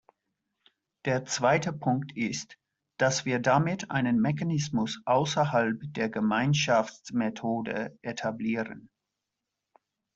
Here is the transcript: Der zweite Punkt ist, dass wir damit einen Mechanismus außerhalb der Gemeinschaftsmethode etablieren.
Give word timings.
Der 1.05 1.25
zweite 1.25 1.71
Punkt 1.71 2.17
ist, 2.17 2.57
dass 2.97 3.23
wir 3.25 3.37
damit 3.37 3.91
einen 3.91 4.19
Mechanismus 4.19 4.99
außerhalb 5.05 5.79
der 5.93 6.09
Gemeinschaftsmethode 6.09 7.99
etablieren. 8.01 8.89